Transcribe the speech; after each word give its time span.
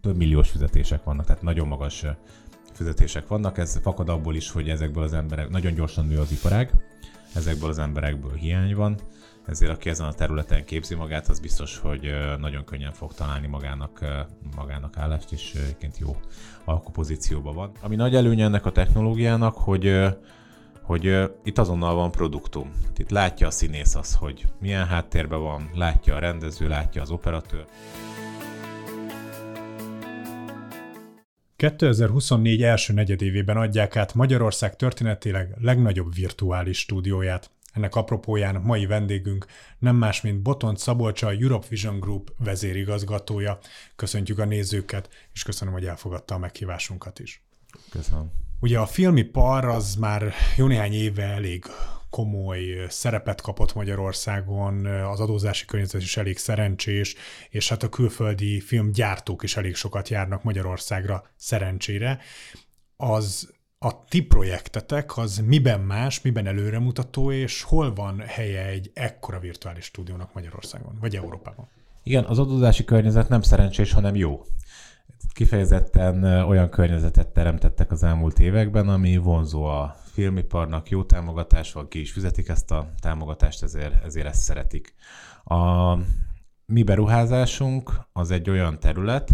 több 0.00 0.16
milliós 0.16 0.50
fizetések 0.50 1.04
vannak, 1.04 1.26
tehát 1.26 1.42
nagyon 1.42 1.68
magas 1.68 2.04
fizetések 2.72 3.26
vannak. 3.26 3.58
Ez 3.58 3.78
fakad 3.82 4.08
abból 4.08 4.34
is, 4.34 4.50
hogy 4.50 4.68
ezekből 4.68 5.02
az 5.02 5.12
emberek, 5.12 5.48
nagyon 5.48 5.74
gyorsan 5.74 6.06
nő 6.06 6.18
az 6.18 6.32
iparág, 6.32 6.70
ezekből 7.34 7.68
az 7.68 7.78
emberekből 7.78 8.34
hiány 8.34 8.74
van, 8.74 8.98
ezért 9.46 9.72
aki 9.72 9.88
ezen 9.88 10.06
a 10.06 10.12
területen 10.12 10.64
képzi 10.64 10.94
magát, 10.94 11.28
az 11.28 11.40
biztos, 11.40 11.78
hogy 11.78 12.10
nagyon 12.38 12.64
könnyen 12.64 12.92
fog 12.92 13.14
találni 13.14 13.46
magának, 13.46 14.04
magának 14.56 14.96
állást, 14.96 15.32
és 15.32 15.54
egyébként 15.54 15.98
jó 15.98 16.16
alkupozícióban 16.64 17.54
van. 17.54 17.70
Ami 17.80 17.96
nagy 17.96 18.14
előnye 18.14 18.44
ennek 18.44 18.66
a 18.66 18.72
technológiának, 18.72 19.54
hogy 19.54 20.08
hogy 20.82 21.30
itt 21.44 21.58
azonnal 21.58 21.94
van 21.94 22.10
produktum. 22.10 22.70
Itt 22.96 23.10
látja 23.10 23.46
a 23.46 23.50
színész 23.50 23.94
az, 23.94 24.14
hogy 24.14 24.46
milyen 24.60 24.86
háttérben 24.86 25.40
van, 25.40 25.70
látja 25.74 26.14
a 26.14 26.18
rendező, 26.18 26.68
látja 26.68 27.02
az 27.02 27.10
operatőr. 27.10 27.64
2024 31.60 32.62
első 32.62 32.92
negyedévében 32.92 33.56
adják 33.56 33.96
át 33.96 34.14
Magyarország 34.14 34.76
történetileg 34.76 35.54
legnagyobb 35.60 36.14
virtuális 36.14 36.78
stúdióját. 36.78 37.50
Ennek 37.72 37.94
apropóján 37.94 38.60
mai 38.60 38.86
vendégünk 38.86 39.46
nem 39.78 39.96
más, 39.96 40.20
mint 40.20 40.42
Botont 40.42 40.78
Szabolcsa, 40.78 41.26
a 41.26 41.32
Europe 41.32 41.66
Vision 41.68 42.00
Group 42.00 42.32
vezérigazgatója. 42.38 43.58
Köszöntjük 43.96 44.38
a 44.38 44.44
nézőket, 44.44 45.08
és 45.32 45.42
köszönöm, 45.42 45.74
hogy 45.74 45.86
elfogadta 45.86 46.34
a 46.34 46.38
meghívásunkat 46.38 47.18
is. 47.18 47.42
Köszönöm. 47.90 48.30
Ugye 48.60 48.78
a 48.78 48.86
filmipar 48.86 49.64
az 49.64 49.94
már 49.94 50.32
jó 50.56 50.66
néhány 50.66 50.92
éve 50.92 51.24
elég 51.24 51.64
komoly 52.10 52.86
szerepet 52.88 53.40
kapott 53.40 53.74
Magyarországon, 53.74 54.86
az 54.86 55.20
adózási 55.20 55.64
környezet 55.64 56.02
is 56.02 56.16
elég 56.16 56.38
szerencsés, 56.38 57.14
és 57.50 57.68
hát 57.68 57.82
a 57.82 57.88
külföldi 57.88 58.60
filmgyártók 58.60 59.42
is 59.42 59.56
elég 59.56 59.74
sokat 59.74 60.08
járnak 60.08 60.42
Magyarországra 60.42 61.24
szerencsére. 61.36 62.18
Az 62.96 63.52
a 63.78 64.04
ti 64.04 64.22
projektetek 64.22 65.16
az 65.16 65.42
miben 65.46 65.80
más, 65.80 66.20
miben 66.20 66.46
előremutató, 66.46 67.32
és 67.32 67.62
hol 67.62 67.94
van 67.94 68.20
helye 68.26 68.66
egy 68.66 68.90
ekkora 68.94 69.38
virtuális 69.38 69.84
stúdiónak 69.84 70.34
Magyarországon, 70.34 70.98
vagy 71.00 71.16
Európában? 71.16 71.68
Igen, 72.02 72.24
az 72.24 72.38
adózási 72.38 72.84
környezet 72.84 73.28
nem 73.28 73.42
szerencsés, 73.42 73.92
hanem 73.92 74.14
jó. 74.14 74.42
Kifejezetten 75.32 76.24
olyan 76.24 76.70
környezetet 76.70 77.28
teremtettek 77.28 77.90
az 77.90 78.02
elmúlt 78.02 78.38
években, 78.38 78.88
ami 78.88 79.16
vonzó 79.16 79.64
a 79.64 79.96
filmiparnak, 80.20 80.88
jó 80.88 81.04
támogatás 81.04 81.72
van, 81.72 81.88
ki 81.88 82.00
is 82.00 82.12
fizetik 82.12 82.48
ezt 82.48 82.70
a 82.70 82.88
támogatást, 82.98 83.62
ezért, 83.62 84.04
ezért 84.04 84.26
ezt 84.26 84.42
szeretik. 84.42 84.94
A 85.44 85.94
mi 86.66 86.82
beruházásunk 86.82 87.92
az 88.12 88.30
egy 88.30 88.50
olyan 88.50 88.80
terület, 88.80 89.30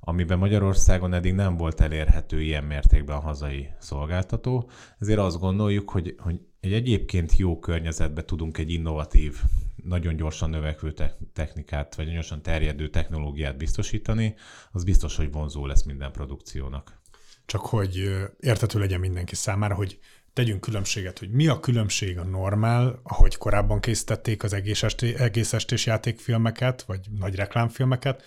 amiben 0.00 0.38
Magyarországon 0.38 1.12
eddig 1.12 1.34
nem 1.34 1.56
volt 1.56 1.80
elérhető 1.80 2.42
ilyen 2.42 2.64
mértékben 2.64 3.16
a 3.16 3.20
hazai 3.20 3.68
szolgáltató. 3.78 4.70
Ezért 4.98 5.18
azt 5.18 5.38
gondoljuk, 5.38 5.90
hogy, 5.90 6.14
hogy 6.18 6.40
egy 6.60 6.72
egyébként 6.72 7.36
jó 7.36 7.58
környezetben 7.58 8.26
tudunk 8.26 8.58
egy 8.58 8.70
innovatív, 8.70 9.42
nagyon 9.84 10.16
gyorsan 10.16 10.50
növekvő 10.50 10.94
technikát, 11.32 11.94
vagy 11.94 12.12
gyorsan 12.12 12.42
terjedő 12.42 12.88
technológiát 12.88 13.56
biztosítani, 13.56 14.34
az 14.70 14.84
biztos, 14.84 15.16
hogy 15.16 15.32
vonzó 15.32 15.66
lesz 15.66 15.82
minden 15.82 16.12
produkciónak. 16.12 17.00
Csak 17.46 17.60
hogy 17.60 18.10
értető 18.40 18.78
legyen 18.78 19.00
mindenki 19.00 19.34
számára, 19.34 19.74
hogy 19.74 19.98
tegyünk 20.32 20.60
különbséget, 20.60 21.18
hogy 21.18 21.30
mi 21.30 21.46
a 21.46 21.60
különbség 21.60 22.18
a 22.18 22.24
normál, 22.24 23.00
ahogy 23.02 23.36
korábban 23.36 23.80
készítették 23.80 24.42
az 24.42 24.52
egész, 24.52 24.82
esté, 24.82 25.14
egész 25.14 25.52
estés 25.52 25.86
játékfilmeket, 25.86 26.82
vagy 26.82 27.00
nagy 27.18 27.34
reklámfilmeket, 27.34 28.22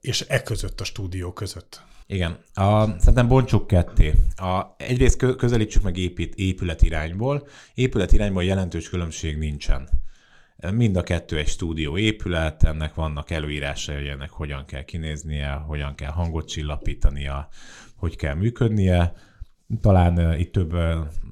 és 0.00 0.24
e 0.28 0.42
között 0.42 0.80
a 0.80 0.84
stúdió 0.84 1.32
között. 1.32 1.82
Igen, 2.06 2.38
a, 2.54 2.98
szerintem 2.98 3.28
bontsuk 3.28 3.66
ketté. 3.66 4.14
A, 4.36 4.74
egyrészt 4.76 5.36
közelítsük 5.36 5.82
meg 5.82 5.96
épít, 5.96 6.34
épület 6.34 6.82
irányból. 6.82 7.48
Épület 7.74 8.12
irányból 8.12 8.44
jelentős 8.44 8.88
különbség 8.88 9.38
nincsen. 9.38 9.88
Mind 10.72 10.96
a 10.96 11.02
kettő 11.02 11.38
egy 11.38 11.48
stúdió 11.48 11.98
épület, 11.98 12.62
ennek 12.62 12.94
vannak 12.94 13.30
előírásai, 13.30 13.96
hogy 13.96 14.06
ennek 14.06 14.30
hogyan 14.30 14.64
kell 14.64 14.84
kinéznie, 14.84 15.50
hogyan 15.50 15.94
kell 15.94 16.10
hangot 16.10 16.48
csillapítania, 16.48 17.48
hogy 17.96 18.16
kell 18.16 18.34
működnie. 18.34 19.12
Talán 19.80 20.38
itt 20.38 20.52
több 20.52 20.74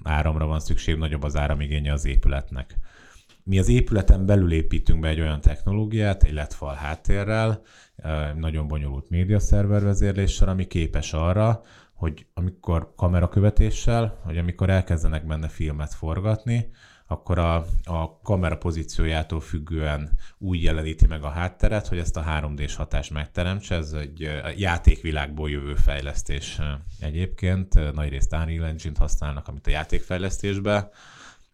áramra 0.03 0.47
van 0.47 0.61
szükség, 0.61 0.97
nagyobb 0.97 1.23
az 1.23 1.37
áramigénye 1.37 1.93
az 1.93 2.05
épületnek. 2.05 2.77
Mi 3.43 3.59
az 3.59 3.69
épületen 3.69 4.27
belül 4.27 4.53
építünk 4.53 5.01
be 5.01 5.09
egy 5.09 5.21
olyan 5.21 5.41
technológiát, 5.41 6.23
egy 6.23 6.33
LED 6.33 6.53
fal 6.53 6.75
háttérrel, 6.75 7.63
nagyon 8.37 8.69
bonyolult 8.69 9.11
médiaszerver 9.11 9.83
vezérléssel, 9.83 10.49
ami 10.49 10.67
képes 10.67 11.13
arra, 11.13 11.63
hogy 11.95 12.27
amikor 12.35 12.93
kamerakövetéssel, 12.97 14.21
hogy 14.25 14.39
amikor 14.39 14.71
elkezdenek 14.71 15.27
benne 15.27 15.49
filmet 15.49 15.95
forgatni, 15.95 16.71
akkor 17.11 17.39
a, 17.39 17.67
a 17.85 18.21
kamera 18.23 18.57
pozíciójától 18.57 19.41
függően 19.41 20.11
úgy 20.39 20.63
jeleníti 20.63 21.07
meg 21.07 21.23
a 21.23 21.29
hátteret, 21.29 21.87
hogy 21.87 21.99
ezt 21.99 22.17
a 22.17 22.25
3D-s 22.25 22.75
hatást 22.75 23.11
megteremtse. 23.11 23.75
Ez 23.75 23.93
egy 23.93 24.31
játékvilágból 24.57 25.51
jövő 25.51 25.75
fejlesztés 25.75 26.61
egyébként. 27.01 27.95
Nagyrészt 27.95 28.33
Unreal 28.33 28.67
Engine-t 28.67 28.99
használnak, 28.99 29.49
amit 29.49 29.67
a 29.67 29.71
játékfejlesztésbe 29.71 30.91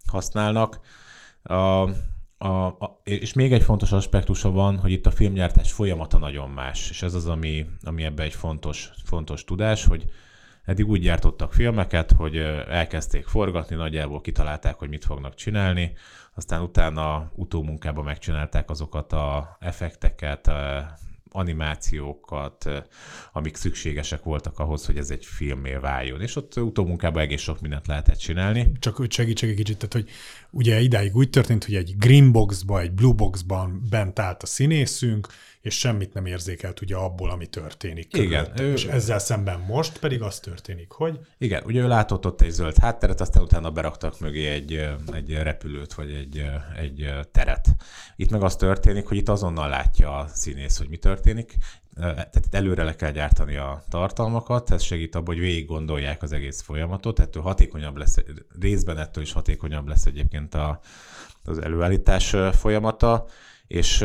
használnak. 0.06 0.80
A, 1.42 1.54
a, 2.38 2.66
a, 2.66 3.00
és 3.04 3.32
még 3.32 3.52
egy 3.52 3.62
fontos 3.62 3.92
aspektusa 3.92 4.50
van, 4.50 4.78
hogy 4.78 4.92
itt 4.92 5.06
a 5.06 5.10
filmgyártás 5.10 5.72
folyamata 5.72 6.18
nagyon 6.18 6.50
más, 6.50 6.90
és 6.90 7.02
ez 7.02 7.14
az, 7.14 7.26
ami, 7.26 7.66
ami 7.82 8.04
ebbe 8.04 8.22
egy 8.22 8.34
fontos, 8.34 8.90
fontos 9.04 9.44
tudás, 9.44 9.84
hogy 9.84 10.04
eddig 10.64 10.88
úgy 10.88 11.00
gyártottak 11.00 11.52
filmeket, 11.52 12.12
hogy 12.12 12.36
elkezdték 12.68 13.26
forgatni, 13.26 13.76
nagyjából 13.76 14.20
kitalálták, 14.20 14.74
hogy 14.74 14.88
mit 14.88 15.04
fognak 15.04 15.34
csinálni, 15.34 15.92
aztán 16.34 16.62
utána 16.62 17.30
utómunkában 17.34 18.04
megcsinálták 18.04 18.70
azokat 18.70 19.12
a 19.12 19.56
effekteket, 19.60 20.50
animációkat, 21.36 22.70
amik 23.32 23.56
szükségesek 23.56 24.22
voltak 24.22 24.58
ahhoz, 24.58 24.86
hogy 24.86 24.96
ez 24.96 25.10
egy 25.10 25.24
filmé 25.24 25.74
váljon. 25.74 26.20
És 26.20 26.36
ott 26.36 26.56
utómunkában 26.56 27.22
egész 27.22 27.40
sok 27.40 27.60
mindent 27.60 27.86
lehetett 27.86 28.18
csinálni. 28.18 28.72
Csak 28.78 28.96
hogy 28.96 29.12
segítsek 29.12 29.48
egy 29.48 29.56
kicsit, 29.56 29.76
tehát 29.76 29.92
hogy 29.92 30.08
ugye 30.54 30.80
idáig 30.80 31.16
úgy 31.16 31.30
történt, 31.30 31.64
hogy 31.64 31.74
egy 31.74 31.94
green 31.98 32.32
boxba, 32.32 32.80
egy 32.80 32.92
blue 32.92 33.12
boxban 33.12 33.82
bent 33.90 34.18
állt 34.18 34.42
a 34.42 34.46
színészünk, 34.46 35.26
és 35.60 35.78
semmit 35.78 36.14
nem 36.14 36.26
érzékelt 36.26 36.80
ugye 36.80 36.96
abból, 36.96 37.30
ami 37.30 37.46
történik. 37.46 38.16
Igen. 38.16 38.60
Ő... 38.60 38.72
És 38.72 38.84
ezzel 38.84 39.18
szemben 39.18 39.60
most 39.60 39.98
pedig 39.98 40.22
az 40.22 40.40
történik, 40.40 40.90
hogy? 40.90 41.18
Igen, 41.38 41.62
ugye 41.66 41.80
ő 41.80 41.88
látott 41.88 42.26
ott 42.26 42.40
egy 42.40 42.50
zöld 42.50 42.76
hátteret, 42.76 43.20
aztán 43.20 43.42
utána 43.42 43.70
beraktak 43.70 44.20
mögé 44.20 44.46
egy, 44.46 44.88
egy 45.12 45.32
repülőt, 45.32 45.94
vagy 45.94 46.10
egy, 46.12 46.44
egy 46.76 47.10
teret. 47.32 47.68
Itt 48.16 48.30
meg 48.30 48.42
az 48.42 48.56
történik, 48.56 49.06
hogy 49.06 49.16
itt 49.16 49.28
azonnal 49.28 49.68
látja 49.68 50.16
a 50.16 50.26
színész, 50.26 50.78
hogy 50.78 50.88
mi 50.88 50.96
történik, 50.96 51.54
tehát 51.96 52.46
itt 52.46 52.54
előre 52.54 52.82
le 52.84 52.96
kell 52.96 53.10
gyártani 53.10 53.56
a 53.56 53.82
tartalmakat, 53.88 54.70
ez 54.70 54.82
segít 54.82 55.14
abban, 55.14 55.34
hogy 55.34 55.44
végig 55.44 55.66
gondolják 55.66 56.22
az 56.22 56.32
egész 56.32 56.60
folyamatot, 56.62 57.18
ettől 57.18 57.42
hatékonyabb 57.42 57.96
lesz, 57.96 58.16
részben 58.60 58.98
ettől 58.98 59.22
is 59.22 59.32
hatékonyabb 59.32 59.88
lesz 59.88 60.06
egyébként 60.06 60.54
a, 60.54 60.80
az 61.44 61.58
előállítás 61.58 62.36
folyamata, 62.52 63.26
és, 63.66 64.04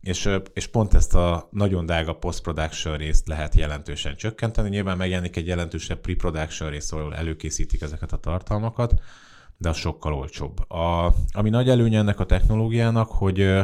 és, 0.00 0.28
és 0.52 0.66
pont 0.66 0.94
ezt 0.94 1.14
a 1.14 1.48
nagyon 1.50 1.86
drága 1.86 2.12
post-production 2.12 2.96
részt 2.96 3.28
lehet 3.28 3.54
jelentősen 3.54 4.16
csökkenteni. 4.16 4.68
Nyilván 4.68 4.96
megjelenik 4.96 5.36
egy 5.36 5.46
jelentősebb 5.46 6.00
pre-production 6.00 6.70
rész, 6.70 6.92
ahol 6.92 7.14
előkészítik 7.14 7.82
ezeket 7.82 8.12
a 8.12 8.16
tartalmakat, 8.16 8.94
de 9.56 9.68
az 9.68 9.76
sokkal 9.76 10.14
olcsóbb. 10.14 10.70
A, 10.70 11.14
ami 11.32 11.50
nagy 11.50 11.68
előnye 11.68 11.98
ennek 11.98 12.20
a 12.20 12.26
technológiának, 12.26 13.10
hogy 13.10 13.60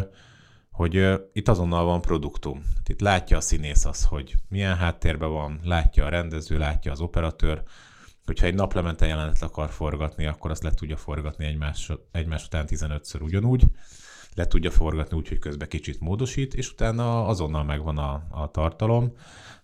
hogy 0.78 1.20
itt 1.32 1.48
azonnal 1.48 1.84
van 1.84 2.00
produktum. 2.00 2.62
Itt 2.86 3.00
látja 3.00 3.36
a 3.36 3.40
színész 3.40 3.84
az, 3.84 4.04
hogy 4.04 4.34
milyen 4.48 4.76
háttérben 4.76 5.30
van, 5.30 5.60
látja 5.64 6.04
a 6.04 6.08
rendező, 6.08 6.58
látja 6.58 6.92
az 6.92 7.00
operatőr, 7.00 7.62
hogyha 8.24 8.46
egy 8.46 8.54
naplemente 8.54 9.06
jelenet 9.06 9.42
akar 9.42 9.70
forgatni, 9.70 10.26
akkor 10.26 10.50
azt 10.50 10.62
le 10.62 10.70
tudja 10.70 10.96
forgatni 10.96 11.44
egymás, 11.44 11.92
egymás 12.12 12.44
után 12.44 12.64
15-ször 12.68 13.22
ugyanúgy 13.22 13.64
le 14.34 14.46
tudja 14.46 14.70
forgatni 14.70 15.16
úgy, 15.16 15.28
hogy 15.28 15.38
közben 15.38 15.68
kicsit 15.68 16.00
módosít, 16.00 16.54
és 16.54 16.70
utána 16.70 17.26
azonnal 17.26 17.64
megvan 17.64 17.98
a, 17.98 18.26
a 18.30 18.50
tartalom. 18.50 19.12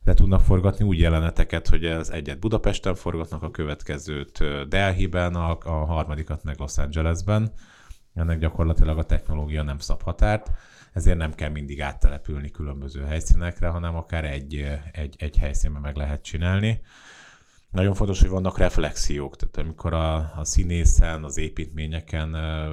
Le 0.04 0.14
tudnak 0.14 0.40
forgatni 0.40 0.84
úgy 0.84 0.98
jeleneteket, 0.98 1.68
hogy 1.68 1.84
az 1.84 2.10
egyet 2.10 2.38
Budapesten 2.38 2.94
forgatnak, 2.94 3.42
a 3.42 3.50
következőt 3.50 4.38
Delhi-ben, 4.68 5.34
a, 5.34 5.58
a 5.64 5.84
harmadikat 5.84 6.44
meg 6.44 6.58
Los 6.58 6.78
Angelesben. 6.78 7.52
Ennek 8.14 8.38
gyakorlatilag 8.38 8.98
a 8.98 9.04
technológia 9.04 9.62
nem 9.62 9.78
szab 9.78 10.02
határt, 10.02 10.50
ezért 10.94 11.16
nem 11.16 11.34
kell 11.34 11.48
mindig 11.50 11.82
áttelepülni 11.82 12.50
különböző 12.50 13.02
helyszínekre, 13.04 13.68
hanem 13.68 13.96
akár 13.96 14.24
egy, 14.24 14.64
egy, 14.92 15.14
egy 15.18 15.36
helyszínben 15.36 15.82
meg 15.82 15.96
lehet 15.96 16.22
csinálni. 16.22 16.80
nagyon 17.70 17.94
fontos, 17.94 18.20
hogy 18.20 18.28
vannak 18.28 18.58
reflexiók, 18.58 19.36
tehát 19.36 19.56
amikor 19.56 19.94
a, 19.94 20.14
a 20.38 20.44
színészen, 20.44 21.24
az 21.24 21.36
építményeken 21.36 22.30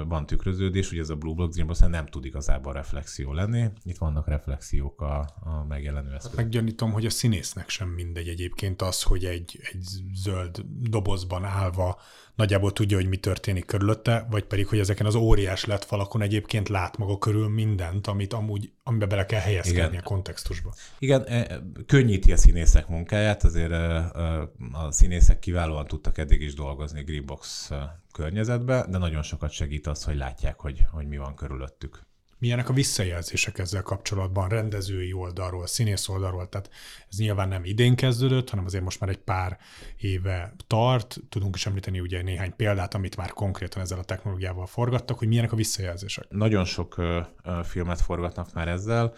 van 0.08 0.26
tükröződés, 0.26 0.90
ugye 0.92 1.00
ez 1.00 1.08
a 1.08 1.16
Blue 1.16 1.34
Block 1.34 1.52
Dreambox 1.52 1.80
nem 1.80 2.06
tud 2.06 2.24
igazából 2.24 2.72
reflexió 2.72 3.32
lenni, 3.32 3.68
itt 3.84 3.98
vannak 3.98 4.28
reflexiók 4.28 5.00
a, 5.00 5.18
a 5.40 5.64
megjelenő 5.68 6.14
eszköz. 6.14 6.36
Meggyanítom, 6.36 6.92
hogy 6.92 7.06
a 7.06 7.10
színésznek 7.10 7.68
sem 7.68 7.88
mindegy 7.88 8.28
egyébként 8.28 8.82
az, 8.82 9.02
hogy 9.02 9.24
egy, 9.24 9.60
egy 9.72 9.84
zöld 10.14 10.64
dobozban 10.80 11.44
állva 11.44 12.00
nagyjából 12.34 12.72
tudja, 12.72 12.96
hogy 12.96 13.08
mi 13.08 13.16
történik 13.16 13.64
körülötte, 13.64 14.26
vagy 14.30 14.44
pedig, 14.44 14.66
hogy 14.66 14.78
ezeken 14.78 15.06
az 15.06 15.14
óriás 15.14 15.64
lett 15.64 15.84
falakon 15.84 16.22
egyébként 16.22 16.68
lát 16.68 16.96
maga 16.96 17.18
körül 17.18 17.48
mindent, 17.48 18.06
amit 18.06 18.32
amúgy, 18.32 18.72
amiben 18.82 19.08
bele 19.08 19.26
kell 19.26 19.40
helyezkedni 19.40 19.80
Igen. 19.80 20.00
a 20.00 20.02
kontextusba. 20.02 20.74
Igen, 20.98 21.22
e, 21.22 21.60
könnyíti 21.86 22.32
a 22.32 22.36
színészek 22.36 22.88
munkáját, 22.88 23.44
azért 23.44 23.70
e, 23.70 23.74
e, 23.74 24.50
a 24.72 24.90
színészek 24.90 25.38
kiválóan 25.38 25.86
tudtak 25.86 26.18
eddig 26.18 26.40
is 26.40 26.54
dolgozni 26.54 27.02
Greenbox 27.02 27.70
környezetbe, 28.12 28.86
de 28.88 28.98
nagyon 28.98 29.22
sokat 29.22 29.50
segít 29.50 29.86
az, 29.86 30.04
hogy 30.04 30.16
látják, 30.16 30.60
hogy, 30.60 30.84
hogy 30.90 31.06
mi 31.06 31.16
van 31.16 31.34
körülöttük 31.34 32.10
milyenek 32.42 32.68
a 32.68 32.72
visszajelzések 32.72 33.58
ezzel 33.58 33.82
kapcsolatban, 33.82 34.48
rendezői 34.48 35.12
oldalról, 35.12 35.66
színész 35.66 36.08
oldalról, 36.08 36.48
tehát 36.48 36.70
ez 37.10 37.18
nyilván 37.18 37.48
nem 37.48 37.64
idén 37.64 37.96
kezdődött, 37.96 38.50
hanem 38.50 38.64
azért 38.64 38.84
most 38.84 39.00
már 39.00 39.10
egy 39.10 39.18
pár 39.18 39.58
éve 39.96 40.54
tart. 40.66 41.20
Tudunk 41.28 41.56
is 41.56 41.66
említeni 41.66 42.00
ugye 42.00 42.22
néhány 42.22 42.56
példát, 42.56 42.94
amit 42.94 43.16
már 43.16 43.30
konkrétan 43.30 43.82
ezzel 43.82 43.98
a 43.98 44.04
technológiával 44.04 44.66
forgattak, 44.66 45.18
hogy 45.18 45.28
milyenek 45.28 45.52
a 45.52 45.56
visszajelzések. 45.56 46.26
Nagyon 46.28 46.64
sok 46.64 46.98
uh, 46.98 47.64
filmet 47.64 48.00
forgatnak 48.00 48.52
már 48.54 48.68
ezzel. 48.68 49.14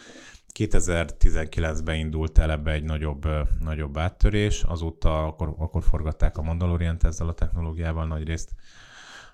2019-ben 0.59 1.97
indult 1.97 2.39
el 2.39 2.51
ebbe 2.51 2.73
egy 2.73 2.85
nagyobb, 2.85 3.27
nagyobb 3.61 3.99
áttörés, 3.99 4.63
azóta 4.63 5.27
akkor, 5.27 5.55
akkor 5.59 5.83
forgatták 5.83 6.37
a 6.37 6.43
Mandalorian 6.43 6.97
ezzel 7.03 7.29
a 7.29 7.35
technológiával 7.35 8.07
nagy 8.07 8.27
részt 8.27 8.51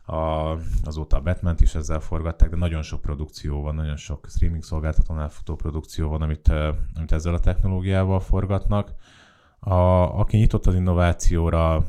a, 0.03 0.57
azóta 0.85 1.17
a 1.17 1.21
batman 1.21 1.55
is 1.59 1.75
ezzel 1.75 2.01
forgatták, 2.01 2.51
de 2.51 2.57
nagyon 2.57 2.83
sok 2.83 3.01
produkció 3.01 3.63
van, 3.63 3.75
nagyon 3.75 3.97
sok 3.97 4.27
streaming 4.29 4.63
szolgáltatónál 4.63 5.29
futó 5.29 5.55
produkció 5.55 6.09
van, 6.09 6.23
amit, 6.23 6.49
amit 6.95 7.13
ezzel 7.13 7.35
a 7.35 7.41
technológiával 7.41 8.21
forgatnak. 8.21 8.95
A, 9.59 9.75
aki 10.19 10.37
nyitott 10.37 10.67
az 10.67 10.75
innovációra, 10.75 11.85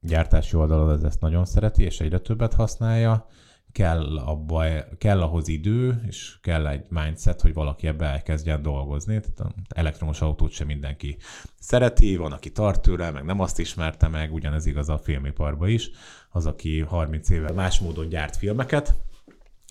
gyártási 0.00 0.56
oldalon 0.56 0.90
ez 0.90 1.02
ezt 1.02 1.20
nagyon 1.20 1.44
szereti, 1.44 1.82
és 1.82 2.00
egyre 2.00 2.18
többet 2.18 2.54
használja 2.54 3.26
kell, 3.72 4.18
abba, 4.18 4.64
kell 4.98 5.20
ahhoz 5.22 5.48
idő, 5.48 6.02
és 6.06 6.38
kell 6.40 6.66
egy 6.66 6.84
mindset, 6.88 7.40
hogy 7.40 7.54
valaki 7.54 7.86
ebbe 7.86 8.06
elkezdjen 8.06 8.62
dolgozni. 8.62 9.20
Tehát 9.20 9.54
elektromos 9.68 10.20
autót 10.20 10.50
sem 10.50 10.66
mindenki 10.66 11.16
szereti, 11.58 12.16
van, 12.16 12.32
aki 12.32 12.52
tart 12.52 12.82
tőle, 12.82 13.10
meg 13.10 13.24
nem 13.24 13.40
azt 13.40 13.58
ismerte 13.58 14.08
meg, 14.08 14.32
ugyanez 14.32 14.66
igaz 14.66 14.88
a 14.88 14.98
filmiparba 14.98 15.68
is. 15.68 15.90
Az, 16.30 16.46
aki 16.46 16.80
30 16.80 17.30
éve 17.30 17.52
más 17.52 17.78
módon 17.78 18.08
gyárt 18.08 18.36
filmeket, 18.36 18.94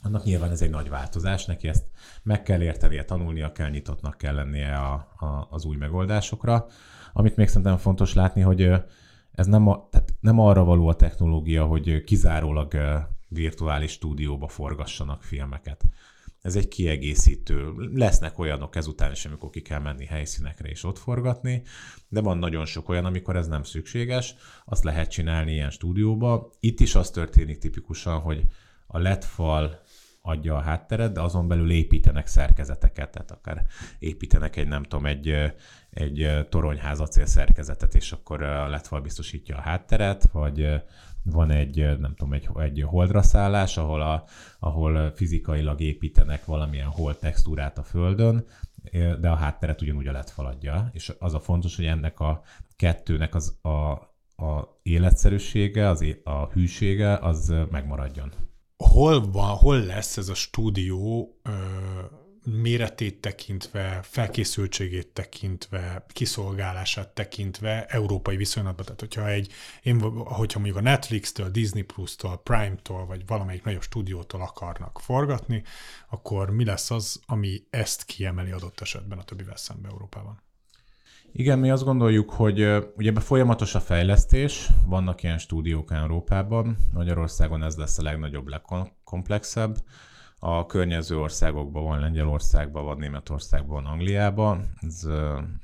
annak 0.04 0.24
nyilván 0.24 0.52
ez 0.52 0.62
egy 0.62 0.70
nagy 0.70 0.90
változás, 0.90 1.46
neki 1.46 1.68
ezt 1.68 1.86
meg 2.24 2.44
kell 2.44 2.62
értenie, 2.62 3.06
tanulnia 3.06 3.52
kell, 3.52 3.70
nyitottnak 3.70 4.18
kell 4.18 4.36
lennie 4.36 4.76
a, 4.76 4.94
a, 5.18 5.48
az 5.50 5.66
új 5.66 5.76
megoldásokra. 5.76 6.66
Amit 7.14 7.36
még 7.36 7.48
szerintem 7.48 7.78
fontos 7.78 8.14
látni, 8.14 8.42
hogy 8.42 8.72
ez 9.32 9.46
nem, 9.46 9.68
a, 9.68 9.88
tehát 9.92 10.14
nem 10.20 10.40
arra 10.40 10.64
való 10.64 10.88
a 10.88 10.96
technológia, 10.96 11.66
hogy 11.66 12.04
kizárólag 12.04 12.76
virtuális 13.34 13.92
stúdióba 13.92 14.48
forgassanak 14.48 15.24
filmeket. 15.24 15.84
Ez 16.42 16.56
egy 16.56 16.68
kiegészítő. 16.68 17.74
Lesznek 17.94 18.40
olyanok 18.40 18.76
ezután 18.76 19.12
is, 19.12 19.26
amikor 19.26 19.50
ki 19.50 19.62
kell 19.62 19.80
menni 19.80 20.06
helyszínekre 20.06 20.70
és 20.70 20.84
ott 20.84 20.98
forgatni, 20.98 21.62
de 22.08 22.22
van 22.22 22.38
nagyon 22.38 22.66
sok 22.66 22.90
olyan, 22.90 23.06
amikor 23.06 23.36
ez 23.36 23.48
nem 23.48 23.64
szükséges. 23.64 24.36
Azt 24.66 24.84
lehet 24.84 25.12
csinálni 25.12 25.52
ilyen 25.52 25.70
stúdióba. 25.70 26.52
Itt 26.60 26.80
is 26.80 26.96
az 26.96 27.10
történik 27.10 27.58
tipikusan, 27.58 28.20
hogy 28.20 28.46
a 28.88 28.98
LED 28.98 29.24
fal 29.24 29.82
adja 30.22 30.56
a 30.56 30.62
hátteret, 30.62 31.12
de 31.12 31.22
azon 31.22 31.48
belül 31.48 31.72
építenek 31.72 32.28
szerkezeteket, 32.28 33.12
tehát 33.12 33.32
akár 33.32 33.66
építenek 34.00 34.56
egy, 34.56 34.68
nem 34.68 34.84
tudom, 34.84 35.06
egy, 35.06 35.54
egy 35.90 36.48
toronyház 36.50 37.00
acél 37.00 37.26
szerkezetet, 37.26 37.96
és 37.96 38.12
akkor 38.12 38.44
a 38.44 38.70
LED 38.70 38.86
fal 38.86 39.02
biztosítja 39.02 39.58
a 39.58 39.62
hátteret, 39.62 40.32
vagy 40.32 40.68
van 41.24 41.52
egy, 41.52 42.00
nem 42.00 42.14
tudom, 42.16 42.34
egy, 42.34 42.50
egy 42.56 42.84
holdra 42.88 43.22
szállás, 43.22 43.78
ahol, 43.78 44.02
a, 44.02 44.24
ahol 44.60 45.12
fizikailag 45.16 45.82
építenek 45.82 46.46
valamilyen 46.46 46.88
hold 46.88 47.18
textúrát 47.18 47.78
a 47.78 47.84
földön, 47.84 48.46
de 49.20 49.30
a 49.30 49.36
hátteret 49.36 49.82
ugyanúgy 49.82 50.08
a 50.08 50.12
LED 50.12 50.30
faladja. 50.30 50.90
És 50.94 51.14
az 51.20 51.34
a 51.34 51.40
fontos, 51.40 51.76
hogy 51.76 51.86
ennek 51.86 52.20
a 52.20 52.42
kettőnek 52.76 53.36
az 53.36 53.58
a, 53.62 53.92
a 54.46 54.80
életszerűsége, 54.84 55.90
az, 55.90 56.06
a 56.24 56.46
hűsége, 56.46 57.18
az 57.18 57.54
megmaradjon. 57.72 58.32
Hol 58.78 59.32
van, 59.32 59.56
hol 59.56 59.80
lesz 59.80 60.18
ez 60.18 60.30
a 60.30 60.34
stúdió 60.34 61.36
ö, 61.44 61.52
méretét 62.46 63.22
tekintve, 63.22 64.00
felkészültségét 64.04 65.08
tekintve, 65.08 66.06
kiszolgálását 66.08 67.10
tekintve 67.10 67.86
európai 67.86 68.36
viszonylatban. 68.36 68.86
Tehát, 68.86 69.00
hogyha 69.00 69.28
egy, 69.28 69.52
én, 69.84 70.00
hogyha 70.12 70.60
mondjuk 70.60 70.78
a 70.78 70.90
Netflix-től, 70.90 71.50
Disney 71.50 71.82
Plus-tól, 71.82 72.42
Prime-tól, 72.44 73.06
vagy 73.06 73.26
valamelyik 73.28 73.64
nagyobb 73.64 73.82
stúdiótól 73.82 74.42
akarnak 74.42 75.00
forgatni, 75.00 75.64
akkor 76.10 76.50
mi 76.50 76.66
lesz 76.66 76.92
az, 76.92 77.22
ami 77.26 77.64
ezt 77.70 78.06
kiemeli 78.06 78.52
adott 78.52 78.80
esetben 78.80 79.18
a 79.18 79.24
többivel 79.24 79.58
szembe 79.58 79.88
Európában? 79.90 80.42
Igen, 81.34 81.60
mi 81.60 81.70
azt 81.70 81.84
gondoljuk, 81.84 82.30
hogy 82.30 82.60
ugye 82.96 83.10
ebben 83.10 83.24
folyamatos 83.24 83.76
a 83.76 83.80
fejlesztés, 83.80 84.70
vannak 84.86 85.24
ilyen 85.24 85.38
stúdiók 85.38 85.92
Európában, 85.92 86.78
Magyarországon 86.94 87.64
ez 87.64 87.76
lesz 87.76 87.98
a 87.98 88.04
legnagyobb, 88.04 88.48
legkomplexebb, 88.48 89.78
a 90.44 90.66
környező 90.66 91.18
országokban 91.20 91.84
van, 91.84 92.00
Lengyelországban 92.00 92.84
van, 92.84 92.98
Németországban 92.98 93.84
van, 93.84 93.92
Angliában. 93.92 94.74
Ez 94.80 95.08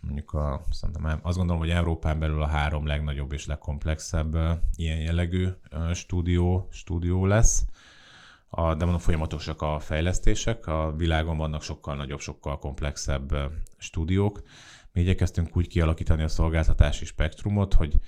mondjuk 0.02 0.34
a, 0.34 0.62
szerintem 0.72 1.20
azt 1.22 1.38
gondolom, 1.38 1.62
hogy 1.62 1.70
Európán 1.70 2.20
belül 2.20 2.42
a 2.42 2.48
három 2.48 2.86
legnagyobb 2.86 3.32
és 3.32 3.46
legkomplexebb 3.46 4.38
ilyen 4.76 5.00
jellegű 5.00 5.48
stúdió, 5.94 6.68
stúdió 6.72 7.26
lesz. 7.26 7.66
A, 8.50 8.62
de 8.76 8.84
mondom, 8.84 9.02
folyamatosak 9.02 9.62
a 9.62 9.80
fejlesztések, 9.80 10.68
a 10.68 10.94
világon 10.98 11.38
vannak 11.38 11.62
sokkal 11.62 11.96
nagyobb, 11.96 12.20
sokkal 12.20 12.60
komplexebb 12.60 13.36
stúdiók. 13.78 14.42
Mi 14.92 15.02
igyekeztünk 15.02 15.58
úgy 15.58 15.68
kialakítani 15.68 16.24
a 16.24 16.28
szolgáltatási 16.28 17.06
spektrumot, 17.06 17.74
hogy 17.74 18.00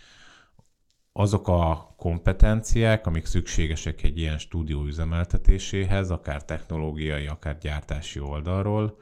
azok 1.20 1.48
a 1.48 1.94
kompetenciák, 1.98 3.08
amik 3.08 3.26
szükségesek 3.26 4.04
egy 4.04 4.18
ilyen 4.18 4.38
stúdió 4.38 4.84
üzemeltetéséhez, 4.86 6.12
akár 6.12 6.46
technológiai, 6.46 7.28
akár 7.28 7.58
gyártási 7.58 8.20
oldalról, 8.20 8.98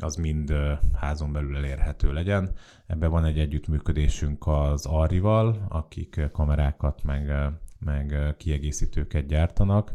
az 0.00 0.16
mind 0.16 0.52
házon 0.94 1.32
belül 1.32 1.56
elérhető 1.56 2.12
legyen. 2.12 2.50
Ebben 2.86 3.10
van 3.10 3.24
egy 3.24 3.38
együttműködésünk 3.38 4.46
az 4.46 4.86
Arrival, 4.86 5.66
akik 5.68 6.20
kamerákat 6.32 7.02
meg, 7.02 7.32
meg 7.78 8.34
kiegészítőket 8.38 9.26
gyártanak. 9.26 9.94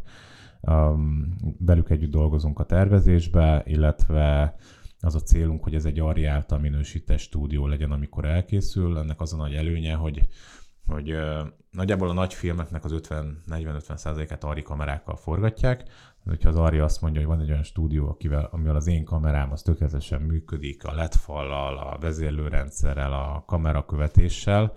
Velük 1.60 1.90
együtt 1.90 2.12
dolgozunk 2.12 2.60
a 2.60 2.66
tervezésbe, 2.66 3.64
illetve 3.66 4.56
az 5.00 5.16
a 5.16 5.22
célunk, 5.22 5.64
hogy 5.64 5.76
ez 5.76 5.86
egy 5.86 6.00
Arri 6.00 6.26
által 6.26 6.60
minősített 6.60 7.20
stúdió 7.20 7.68
legyen, 7.68 7.92
amikor 7.92 8.26
elkészül. 8.26 8.98
Ennek 8.98 9.22
az 9.22 9.34
a 9.34 9.38
nagy 9.38 9.54
előnye, 9.54 9.94
hogy 9.94 10.28
hogy 10.88 11.12
uh, 11.12 11.48
nagyjából 11.72 12.10
a 12.10 12.14
nagy 12.14 12.34
filmeknek 12.34 12.84
az 12.84 12.92
50-40-50 12.96 13.96
százalékát 13.96 14.44
Ari 14.44 14.62
kamerákkal 14.62 15.16
forgatják, 15.16 15.84
hogyha 16.26 16.50
az 16.50 16.56
Ari 16.56 16.80
azt 16.80 17.02
mondja, 17.02 17.20
hogy 17.20 17.30
van 17.30 17.42
egy 17.42 17.50
olyan 17.50 17.64
stúdió, 17.64 18.10
akivel, 18.10 18.48
amivel 18.52 18.76
az 18.76 18.88
én 18.88 19.04
kamerám 19.04 19.52
az 19.52 19.62
tökéletesen 19.62 20.22
működik, 20.22 20.86
a 20.86 20.94
LED 20.94 21.14
fallal, 21.14 21.78
a 21.78 21.98
vezérlőrendszerrel, 22.00 23.14
a 23.14 23.44
kamerakövetéssel, 23.48 24.74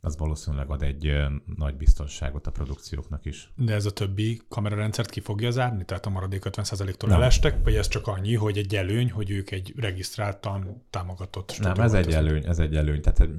az 0.00 0.16
valószínűleg 0.16 0.70
ad 0.70 0.82
egy 0.82 1.12
nagy 1.56 1.76
biztonságot 1.76 2.46
a 2.46 2.50
produkcióknak 2.50 3.24
is. 3.24 3.52
De 3.56 3.74
ez 3.74 3.86
a 3.86 3.90
többi 3.90 4.40
kamerarendszert 4.48 5.10
ki 5.10 5.20
fogja 5.20 5.50
zárni? 5.50 5.84
Tehát 5.84 6.06
a 6.06 6.10
maradék 6.10 6.42
50%-tól 6.44 7.12
elestek, 7.12 7.64
vagy 7.64 7.74
ez 7.74 7.88
csak 7.88 8.06
annyi, 8.06 8.34
hogy 8.34 8.58
egy 8.58 8.74
előny, 8.74 9.10
hogy 9.10 9.30
ők 9.30 9.50
egy 9.50 9.74
regisztráltan 9.76 10.82
támogatott 10.90 11.58
Nem, 11.58 11.80
ez 11.80 11.94
egy 11.94 12.12
előny, 12.12 12.46
ez 12.46 12.58
egy 12.58 12.76
előny. 12.76 13.00
Tehát 13.02 13.32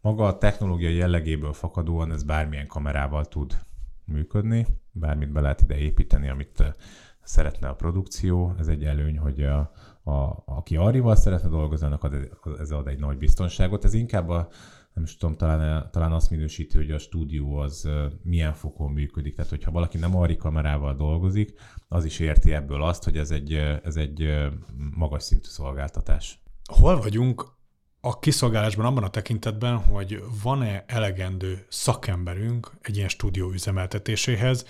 maga 0.00 0.26
a 0.26 0.38
technológia 0.38 0.90
jellegéből 0.90 1.52
fakadóan 1.52 2.12
ez 2.12 2.22
bármilyen 2.22 2.66
kamerával 2.66 3.24
tud 3.24 3.58
működni, 4.04 4.66
bármit 4.92 5.32
be 5.32 5.40
lehet 5.40 5.60
ide 5.60 5.76
építeni, 5.76 6.28
amit 6.28 6.74
szeretne 7.22 7.68
a 7.68 7.74
produkció. 7.74 8.54
Ez 8.58 8.68
egy 8.68 8.84
előny, 8.84 9.18
hogy 9.18 9.42
a, 9.42 9.72
a, 10.02 10.42
aki 10.44 10.76
arrival 10.76 11.16
szeretne 11.16 11.48
dolgozni, 11.48 11.86
annak 11.86 12.04
ad, 12.04 12.14
ez 12.58 12.70
ad 12.70 12.86
egy 12.86 12.98
nagy 12.98 13.18
biztonságot. 13.18 13.84
Ez 13.84 13.94
inkább 13.94 14.28
a 14.28 14.48
nem 14.94 15.04
is 15.04 15.16
tudom, 15.16 15.36
talán, 15.36 15.88
talán 15.92 16.12
azt 16.12 16.30
minősíti, 16.30 16.76
hogy 16.76 16.90
a 16.90 16.98
stúdió 16.98 17.56
az 17.56 17.88
milyen 18.22 18.54
fokon 18.54 18.90
működik. 18.92 19.34
Tehát, 19.34 19.50
hogyha 19.50 19.70
valaki 19.70 19.98
nem 19.98 20.16
arri 20.16 20.36
kamerával 20.36 20.94
dolgozik, 20.94 21.52
az 21.88 22.04
is 22.04 22.18
érti 22.18 22.52
ebből 22.52 22.82
azt, 22.82 23.04
hogy 23.04 23.16
ez 23.16 23.30
egy, 23.30 23.52
ez 23.84 23.96
egy 23.96 24.48
magas 24.94 25.22
szintű 25.22 25.48
szolgáltatás. 25.48 26.42
Hol 26.72 27.00
vagyunk 27.00 27.58
a 28.00 28.18
kiszolgálásban 28.18 28.86
abban 28.86 29.04
a 29.04 29.10
tekintetben, 29.10 29.76
hogy 29.76 30.22
van-e 30.42 30.84
elegendő 30.86 31.66
szakemberünk 31.68 32.70
egy 32.82 32.96
ilyen 32.96 33.08
stúdió 33.08 33.50
üzemeltetéséhez, 33.50 34.66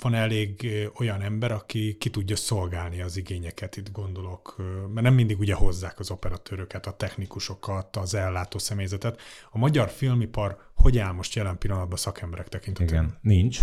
van 0.00 0.14
elég 0.14 0.68
olyan 0.98 1.20
ember, 1.20 1.52
aki 1.52 1.96
ki 1.98 2.10
tudja 2.10 2.36
szolgálni 2.36 3.00
az 3.00 3.16
igényeket, 3.16 3.76
itt 3.76 3.92
gondolok, 3.92 4.56
mert 4.92 5.06
nem 5.06 5.14
mindig 5.14 5.38
ugye 5.38 5.54
hozzák 5.54 5.98
az 5.98 6.10
operatőröket, 6.10 6.86
a 6.86 6.96
technikusokat, 6.96 7.96
az 7.96 8.14
ellátó 8.14 8.58
személyzetet. 8.58 9.20
A 9.50 9.58
magyar 9.58 9.88
filmipar 9.88 10.68
hogy 10.80 10.98
áll 10.98 11.12
most 11.12 11.34
jelen 11.34 11.58
pillanatban 11.58 11.98
szakemberek 11.98 12.48
tekintetében? 12.48 13.04
Igen, 13.04 13.18
nincs, 13.20 13.60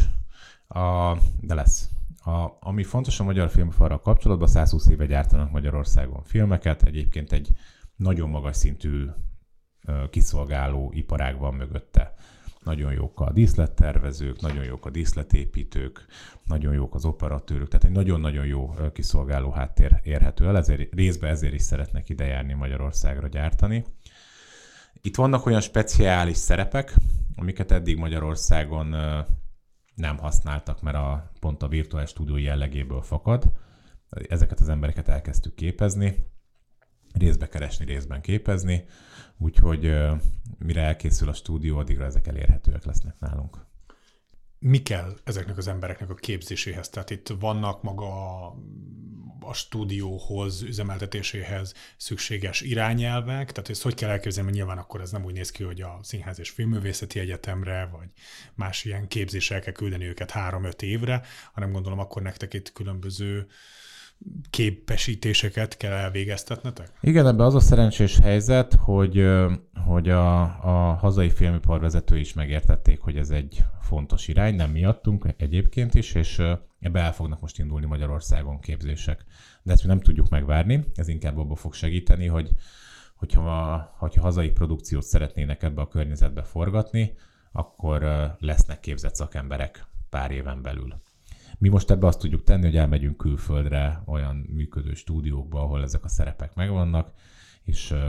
a, 0.67 1.17
de 1.41 1.53
lesz. 1.53 1.89
A, 2.23 2.57
ami 2.59 2.83
fontos 2.83 3.19
a 3.19 3.23
magyar 3.23 3.49
filmiparral 3.49 4.01
kapcsolatban, 4.01 4.47
120 4.47 4.87
éve 4.87 5.05
gyártanak 5.05 5.51
Magyarországon 5.51 6.23
filmeket, 6.23 6.83
egyébként 6.83 7.31
egy 7.31 7.49
nagyon 7.95 8.29
magas 8.29 8.55
szintű 8.55 9.05
kiszolgáló 10.09 10.91
iparág 10.95 11.37
van 11.37 11.53
mögötte. 11.53 12.13
Nagyon 12.67 12.93
jók 12.93 13.19
a 13.19 13.31
díszlettervezők, 13.31 14.41
nagyon 14.41 14.63
jók 14.63 14.85
a 14.85 14.89
díszletépítők, 14.89 16.05
nagyon 16.45 16.73
jók 16.73 16.95
az 16.95 17.05
operatőrök, 17.05 17.67
tehát 17.67 17.85
egy 17.85 17.91
nagyon-nagyon 17.91 18.45
jó 18.45 18.73
kiszolgáló 18.93 19.49
háttér 19.49 19.99
érhető 20.03 20.47
el, 20.47 20.57
ezért, 20.57 20.93
részben 20.93 21.29
ezért 21.29 21.53
is 21.53 21.61
szeretnek 21.61 22.09
ide 22.09 22.25
járni 22.25 22.53
Magyarországra 22.53 23.27
gyártani. 23.27 23.85
Itt 25.01 25.15
vannak 25.15 25.45
olyan 25.45 25.61
speciális 25.61 26.37
szerepek, 26.37 26.95
amiket 27.35 27.71
eddig 27.71 27.97
Magyarországon 27.97 28.87
nem 29.95 30.17
használtak, 30.17 30.81
mert 30.81 30.97
a, 30.97 31.31
pont 31.39 31.63
a 31.63 31.67
virtuális 31.67 32.09
stúdió 32.09 32.37
jellegéből 32.37 33.01
fakad. 33.01 33.43
Ezeket 34.09 34.59
az 34.59 34.69
embereket 34.69 35.07
elkezdtük 35.07 35.55
képezni, 35.55 36.25
részbe 37.13 37.47
keresni, 37.47 37.85
részben 37.85 38.21
képezni, 38.21 38.85
úgyhogy 39.37 39.93
mire 40.59 40.81
elkészül 40.81 41.29
a 41.29 41.33
stúdió, 41.33 41.77
addigra 41.77 42.05
ezek 42.05 42.27
elérhetőek 42.27 42.85
lesznek 42.85 43.19
nálunk. 43.19 43.65
Mi 44.59 44.83
kell 44.83 45.17
ezeknek 45.23 45.57
az 45.57 45.67
embereknek 45.67 46.09
a 46.09 46.13
képzéséhez? 46.13 46.89
Tehát 46.89 47.09
itt 47.09 47.33
vannak 47.39 47.83
maga 47.83 48.45
a, 49.39 49.53
stúdióhoz, 49.53 50.61
üzemeltetéséhez 50.61 51.73
szükséges 51.97 52.61
irányelvek, 52.61 53.51
tehát 53.51 53.69
ezt 53.69 53.81
hogy 53.81 53.93
kell 53.93 54.09
elképzelni, 54.09 54.49
mert 54.49 54.61
nyilván 54.61 54.83
akkor 54.83 55.01
ez 55.01 55.11
nem 55.11 55.25
úgy 55.25 55.33
néz 55.33 55.51
ki, 55.51 55.63
hogy 55.63 55.81
a 55.81 55.99
Színház 56.01 56.39
és 56.39 56.49
Filmművészeti 56.49 57.19
Egyetemre, 57.19 57.89
vagy 57.91 58.07
más 58.55 58.85
ilyen 58.85 59.07
képzésre 59.07 59.55
el 59.55 59.61
kell 59.61 59.73
küldeni 59.73 60.05
őket 60.05 60.31
három-öt 60.31 60.81
évre, 60.81 61.21
hanem 61.53 61.71
gondolom 61.71 61.99
akkor 61.99 62.21
nektek 62.21 62.53
itt 62.53 62.71
különböző 62.71 63.47
képesítéseket 64.49 65.77
kell 65.77 65.91
elvégeztetnetek? 65.91 66.91
Igen, 67.01 67.27
ebben 67.27 67.45
az 67.45 67.55
a 67.55 67.59
szerencsés 67.59 68.17
helyzet, 68.19 68.73
hogy, 68.73 69.27
hogy 69.85 70.09
a, 70.09 70.41
a 70.43 70.93
hazai 70.93 71.29
filmipar 71.29 71.79
vezető 71.79 72.17
is 72.17 72.33
megértették, 72.33 72.99
hogy 72.99 73.17
ez 73.17 73.29
egy 73.29 73.63
fontos 73.81 74.27
irány, 74.27 74.55
nem 74.55 74.71
miattunk 74.71 75.25
egyébként 75.37 75.93
is, 75.93 76.13
és 76.13 76.41
ebbe 76.79 76.99
el 76.99 77.13
fognak 77.13 77.41
most 77.41 77.59
indulni 77.59 77.85
Magyarországon 77.85 78.59
képzések. 78.59 79.25
De 79.63 79.71
ezt 79.71 79.83
mi 79.83 79.89
nem 79.89 79.99
tudjuk 79.99 80.29
megvárni, 80.29 80.85
ez 80.95 81.07
inkább 81.07 81.37
abba 81.37 81.55
fog 81.55 81.73
segíteni, 81.73 82.27
hogy 82.27 82.49
hogyha, 83.15 83.77
hogyha 83.97 84.21
hazai 84.21 84.49
produkciót 84.49 85.03
szeretnének 85.03 85.63
ebbe 85.63 85.81
a 85.81 85.87
környezetbe 85.87 86.43
forgatni, 86.43 87.13
akkor 87.51 88.01
lesznek 88.39 88.79
képzett 88.79 89.15
szakemberek 89.15 89.85
pár 90.09 90.31
éven 90.31 90.61
belül. 90.61 91.01
Mi 91.57 91.69
most 91.69 91.91
ebbe 91.91 92.07
azt 92.07 92.19
tudjuk 92.19 92.43
tenni, 92.43 92.65
hogy 92.65 92.75
elmegyünk 92.77 93.17
külföldre 93.17 94.03
olyan 94.05 94.35
működő 94.35 94.93
stúdiókba, 94.93 95.61
ahol 95.61 95.83
ezek 95.83 96.03
a 96.03 96.07
szerepek 96.07 96.55
megvannak, 96.55 97.13
és 97.63 97.91
uh, 97.91 97.99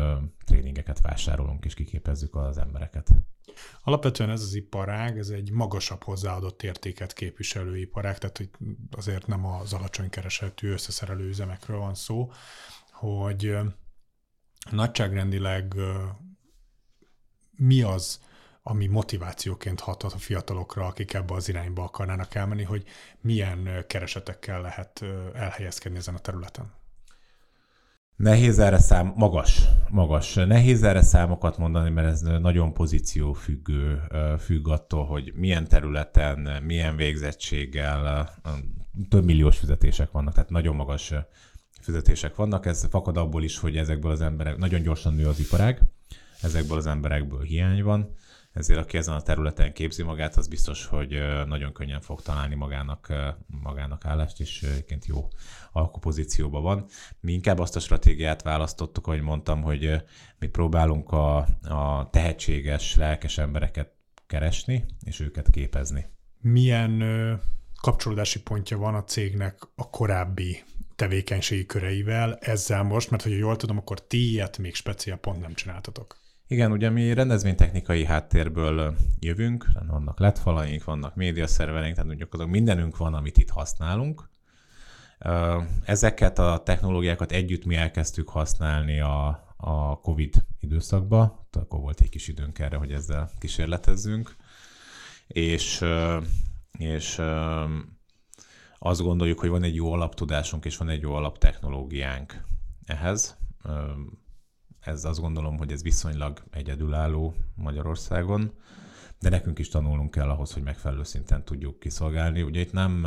tréningeket 0.45 1.01
vásárolunk, 1.01 1.65
és 1.65 1.75
kiképezzük 1.75 2.35
az 2.35 2.59
embereket. 2.59 3.11
Alapvetően 3.83 4.31
ez 4.31 4.43
az 4.43 4.55
iparág, 4.55 5.19
ez 5.19 5.29
egy 5.29 5.51
magasabb 5.51 6.03
hozzáadott 6.03 6.63
értéket 6.63 7.13
képviselő 7.13 7.79
iparág, 7.79 8.19
tehát 8.19 8.37
hogy 8.37 8.51
azért 8.91 9.27
nem 9.27 9.45
az 9.47 9.73
alacsony 9.73 10.11
keresetű 10.11 10.71
összeszerelő 10.71 11.29
üzemekről 11.29 11.79
van 11.79 11.95
szó, 11.95 12.31
hogy 12.93 13.57
nagyságrendileg 14.71 15.75
mi 17.51 17.83
az, 17.83 18.21
ami 18.63 18.87
motivációként 18.87 19.81
hathat 19.81 20.13
a 20.13 20.19
fiatalokra, 20.19 20.87
akik 20.87 21.15
ebbe 21.15 21.35
az 21.35 21.49
irányba 21.49 21.83
akarnának 21.83 22.35
elmenni, 22.35 22.63
hogy 22.63 22.85
milyen 23.21 23.85
keresetekkel 23.87 24.61
lehet 24.61 25.05
elhelyezkedni 25.35 25.99
ezen 25.99 26.15
a 26.15 26.19
területen? 26.19 26.77
Nehéz 28.17 28.59
erre 28.59 28.79
szám, 28.79 29.13
magas, 29.17 29.63
magas. 29.91 30.35
Nehéz 30.35 30.83
erre 30.83 31.03
számokat 31.03 31.59
mondani, 31.59 31.91
mert 31.91 32.09
ez 32.09 32.21
nagyon 32.21 32.73
pozíció 32.73 33.33
függő, 33.33 34.03
függ 34.39 34.69
attól, 34.69 35.07
hogy 35.07 35.33
milyen 35.35 35.69
területen, 35.69 36.63
milyen 36.63 36.97
végzettséggel, 36.97 38.29
több 39.09 39.25
milliós 39.25 39.59
fizetések 39.59 40.11
vannak, 40.11 40.35
tehát 40.35 40.51
nagyon 40.51 40.77
magas 40.77 41.15
fizetések 41.81 42.35
vannak. 42.35 42.67
Ez 42.67 42.87
fakad 42.91 43.17
abból 43.17 43.43
is, 43.43 43.59
hogy 43.59 43.77
ezekből 43.77 44.11
az 44.11 44.21
emberek, 44.21 44.57
nagyon 44.57 44.83
gyorsan 44.83 45.15
nő 45.15 45.27
az 45.27 45.41
iparág, 45.41 45.81
ezekből 46.43 46.79
az 46.79 46.87
emberekből 46.87 47.43
hiány 47.43 47.83
van, 47.83 48.15
ezért 48.59 48.79
aki 48.79 48.97
ezen 48.97 49.15
a 49.15 49.23
területen 49.23 49.73
képzi 49.73 50.03
magát, 50.03 50.37
az 50.37 50.49
biztos, 50.49 50.87
hogy 50.87 51.19
nagyon 51.47 51.73
könnyen 51.73 52.01
fog 52.01 52.23
találni 52.23 52.55
magának, 52.55 53.13
magának 53.47 54.05
állást, 54.05 54.41
és 54.41 54.63
egyébként 54.63 55.07
jó 55.07 55.29
alkupozícióban 55.73 56.63
van. 56.63 56.87
Mi 57.21 57.33
inkább 57.33 57.59
azt 57.59 57.77
a 57.77 57.81
stratégiát 57.81 58.43
választottuk, 58.43 59.07
ahogy 59.07 59.21
mondtam, 59.21 59.63
hogy 59.63 60.03
mi 60.39 60.47
próbálunk 60.47 61.11
a, 61.11 61.37
a 61.63 62.09
tehetséges, 62.11 62.97
lelkes 62.97 63.39
embereket 63.39 63.93
keresni, 64.27 64.85
és 65.05 65.21
őket 65.21 65.51
képezni. 65.51 66.07
Milyen 66.41 67.03
kapcsolódási 67.81 68.43
pontja 68.43 68.79
van 68.79 68.95
a 68.95 69.05
cégnek 69.05 69.59
a 69.75 69.91
korábbi 69.91 70.63
tevékenységi 70.97 71.67
köreivel 71.67 72.37
ezzel 72.41 72.83
most, 72.83 73.11
mert 73.11 73.23
hogy 73.23 73.39
jól 73.39 73.57
tudom, 73.57 73.79
akkor 73.79 74.07
ti 74.07 74.31
ilyet 74.31 74.59
még 74.59 74.75
speciál 74.75 75.17
pont 75.17 75.41
nem 75.41 75.55
csináltatok. 75.55 76.17
Igen, 76.51 76.73
ugye 76.73 76.91
mi 76.91 77.15
rendezvénytechnikai 77.15 78.05
háttérből 78.05 78.97
jövünk, 79.21 79.67
vannak 79.87 80.19
letfalaink, 80.19 80.85
vannak 80.85 81.15
médiaszervereink, 81.15 81.97
tehát 81.97 82.35
azok 82.35 82.49
mindenünk 82.49 82.97
van, 82.97 83.15
amit 83.15 83.37
itt 83.37 83.51
használunk. 83.51 84.29
Ezeket 85.85 86.39
a 86.39 86.63
technológiákat 86.65 87.33
együtt 87.33 87.65
mi 87.65 87.75
elkezdtük 87.75 88.29
használni 88.29 89.01
a, 89.01 89.27
a 89.57 90.01
COVID 90.01 90.45
időszakban, 90.61 91.47
akkor 91.53 91.81
volt 91.81 92.01
egy 92.01 92.09
kis 92.09 92.29
időnk 92.29 92.59
erre, 92.59 92.77
hogy 92.77 92.93
ezzel 92.93 93.31
kísérletezzünk, 93.39 94.37
és, 95.27 95.85
és 96.79 97.21
azt 98.79 99.01
gondoljuk, 99.01 99.41
hogy 99.41 99.51
van 99.51 99.63
egy 99.63 99.75
jó 99.75 99.93
alaptudásunk, 99.93 100.65
és 100.65 100.77
van 100.77 100.89
egy 100.89 101.01
jó 101.01 101.15
alaptechnológiánk 101.15 102.45
ehhez 102.85 103.37
ez 104.89 105.05
azt 105.05 105.21
gondolom, 105.21 105.57
hogy 105.59 105.73
ez 105.73 105.83
viszonylag 105.83 106.43
egyedülálló 106.51 107.35
Magyarországon, 107.55 108.53
de 109.21 109.29
nekünk 109.29 109.59
is 109.59 109.69
tanulnunk 109.69 110.11
kell 110.11 110.29
ahhoz, 110.31 110.53
hogy 110.53 110.63
megfelelő 110.63 111.03
szinten 111.03 111.45
tudjuk 111.45 111.79
kiszolgálni. 111.79 112.43
Ugye 112.43 112.61
itt 112.61 112.73
nem, 112.73 113.07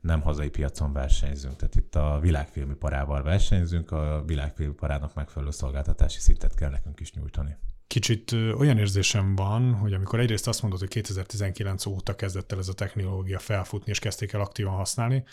nem 0.00 0.20
hazai 0.20 0.48
piacon 0.48 0.92
versenyzünk, 0.92 1.56
tehát 1.56 1.74
itt 1.74 1.94
a 1.94 2.18
világfilmiparával 2.20 3.22
versenyzünk, 3.22 3.90
a 3.90 4.22
világfilmiparának 4.26 5.14
megfelelő 5.14 5.50
szolgáltatási 5.50 6.20
szintet 6.20 6.54
kell 6.54 6.70
nekünk 6.70 7.00
is 7.00 7.12
nyújtani. 7.12 7.56
Kicsit 7.86 8.32
olyan 8.32 8.78
érzésem 8.78 9.34
van, 9.34 9.74
hogy 9.74 9.92
amikor 9.92 10.20
egyrészt 10.20 10.48
azt 10.48 10.62
mondod, 10.62 10.78
hogy 10.78 10.88
2019 10.88 11.86
óta 11.86 12.16
kezdett 12.16 12.52
el 12.52 12.58
ez 12.58 12.68
a 12.68 12.72
technológia 12.72 13.38
felfutni, 13.38 13.90
és 13.90 13.98
kezdték 13.98 14.32
el 14.32 14.40
aktívan 14.40 14.74
használni, 14.74 15.24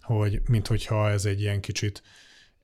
hogy 0.00 0.40
minthogyha 0.48 1.10
ez 1.10 1.24
egy 1.24 1.40
ilyen 1.40 1.60
kicsit 1.60 2.02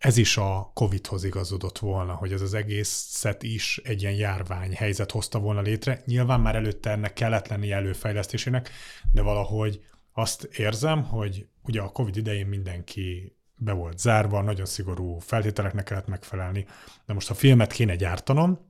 ez 0.01 0.17
is 0.17 0.37
a 0.37 0.71
Covid-hoz 0.75 1.25
igazodott 1.25 1.79
volna, 1.79 2.15
hogy 2.15 2.33
ez 2.33 2.41
az 2.41 2.55
egészet 2.55 3.43
is 3.43 3.81
egy 3.85 4.03
ilyen 4.03 4.15
járvány 4.15 4.75
helyzet 4.75 5.11
hozta 5.11 5.39
volna 5.39 5.61
létre. 5.61 6.03
Nyilván 6.07 6.41
már 6.41 6.55
előtte 6.55 6.91
ennek 6.91 7.13
kellett 7.13 7.49
lenni 7.49 7.73
előfejlesztésének, 7.73 8.71
de 9.13 9.23
valahogy 9.23 9.81
azt 10.13 10.45
érzem, 10.45 11.05
hogy 11.05 11.47
ugye 11.63 11.81
a 11.81 11.89
Covid 11.89 12.17
idején 12.17 12.47
mindenki 12.47 13.37
be 13.57 13.73
volt 13.73 13.99
zárva, 13.99 14.43
nagyon 14.43 14.67
szigorú 14.67 15.19
feltételeknek 15.19 15.85
kellett 15.85 16.07
megfelelni. 16.07 16.67
De 17.07 17.13
most 17.13 17.31
a 17.31 17.35
filmet 17.35 17.73
kéne 17.73 17.97
gyártanom, 17.97 18.70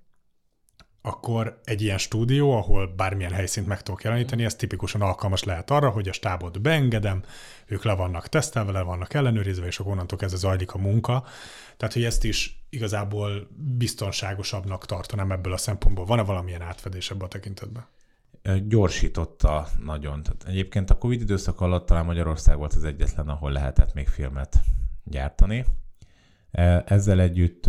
akkor 1.02 1.60
egy 1.64 1.82
ilyen 1.82 1.98
stúdió, 1.98 2.52
ahol 2.56 2.86
bármilyen 2.86 3.32
helyszínt 3.32 3.66
meg 3.66 3.82
tudok 3.82 4.02
jeleníteni, 4.02 4.44
ez 4.44 4.54
tipikusan 4.54 5.00
alkalmas 5.00 5.44
lehet 5.44 5.70
arra, 5.70 5.90
hogy 5.90 6.08
a 6.08 6.12
stábot 6.12 6.60
beengedem, 6.60 7.22
ők 7.66 7.84
le 7.84 7.94
vannak 7.94 8.28
tesztelve, 8.28 8.72
le 8.72 8.82
vannak 8.82 9.14
ellenőrizve, 9.14 9.66
és 9.66 9.78
akkor 9.78 9.92
onnantól 9.92 10.18
kezdve 10.18 10.38
zajlik 10.38 10.72
a 10.72 10.78
munka. 10.78 11.24
Tehát, 11.76 11.94
hogy 11.94 12.04
ezt 12.04 12.24
is 12.24 12.64
igazából 12.68 13.48
biztonságosabbnak 13.78 14.86
tartanám 14.86 15.32
ebből 15.32 15.52
a 15.52 15.56
szempontból. 15.56 16.04
Van-e 16.04 16.22
valamilyen 16.22 16.62
átfedés 16.62 17.10
ebben 17.10 17.24
a 17.24 17.28
tekintetben? 17.28 17.86
Gyorsította 18.66 19.66
nagyon. 19.84 20.22
Tehát 20.22 20.44
egyébként 20.46 20.90
a 20.90 20.98
Covid 20.98 21.20
időszak 21.20 21.60
alatt 21.60 21.86
talán 21.86 22.04
Magyarország 22.04 22.56
volt 22.56 22.74
az 22.74 22.84
egyetlen, 22.84 23.28
ahol 23.28 23.52
lehetett 23.52 23.94
még 23.94 24.08
filmet 24.08 24.56
gyártani. 25.04 25.64
Ezzel 26.84 27.20
együtt 27.20 27.66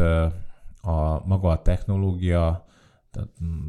a 0.81 1.23
maga 1.25 1.49
a 1.49 1.61
technológia, 1.61 2.65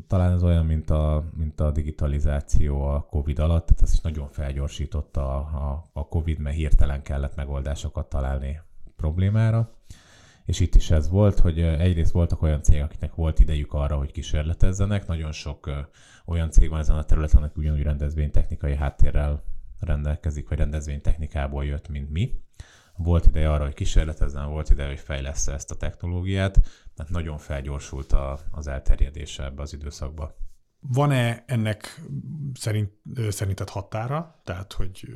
talán 0.07 0.33
ez 0.33 0.43
olyan, 0.43 0.67
mint 0.67 0.91
a, 0.91 1.31
mint 1.37 1.61
a 1.61 1.71
digitalizáció 1.71 2.83
a 2.83 3.07
COVID 3.11 3.39
alatt, 3.39 3.67
tehát 3.67 3.83
ez 3.83 3.93
is 3.93 4.01
nagyon 4.01 4.29
felgyorsította 4.29 5.37
a, 5.37 5.71
a, 5.71 5.91
a 5.93 6.09
COVID, 6.09 6.39
mert 6.39 6.57
hirtelen 6.57 7.03
kellett 7.03 7.35
megoldásokat 7.35 8.09
találni 8.09 8.61
problémára. 8.97 9.77
És 10.45 10.61
itt 10.61 10.75
is 10.75 10.91
ez 10.91 11.09
volt, 11.09 11.39
hogy 11.39 11.61
egyrészt 11.61 12.13
voltak 12.13 12.43
olyan 12.43 12.63
cégek, 12.63 12.85
akiknek 12.85 13.15
volt 13.15 13.39
idejük 13.39 13.73
arra, 13.73 13.97
hogy 13.97 14.13
kísérletezzenek. 14.13 15.07
Nagyon 15.07 15.33
sok 15.33 15.71
olyan 16.27 16.51
cég 16.51 16.69
van 16.69 16.79
ezen 16.79 16.97
a 16.97 17.05
területen, 17.05 17.43
aki 17.43 17.61
ugyanúgy 17.61 17.83
rendezvénytechnikai 17.83 18.75
háttérrel 18.75 19.43
rendelkezik, 19.81 20.49
vagy 20.49 20.59
rendezvénytechnikából 20.59 21.65
jött, 21.65 21.89
mint 21.89 22.11
mi. 22.11 22.41
Volt 22.97 23.27
ideje 23.27 23.53
arra, 23.53 23.65
hogy 23.65 23.75
kísérletezzen, 23.75 24.51
volt 24.51 24.71
ideje, 24.71 24.89
hogy 24.89 25.01
fejlesz 25.01 25.47
ezt 25.47 25.71
a 25.71 25.77
technológiát, 25.77 26.59
mert 26.97 27.11
nagyon 27.11 27.39
felgyorsult 27.39 28.13
a, 28.13 28.41
az 28.51 28.67
elterjedése 28.67 29.45
ebbe 29.45 29.63
az 29.63 29.73
időszakba. 29.73 30.35
Van-e 30.89 31.45
ennek 31.47 32.01
szerint, 32.55 32.93
szerinted 33.29 33.69
határa? 33.69 34.41
Tehát, 34.45 34.73
hogy 34.73 35.07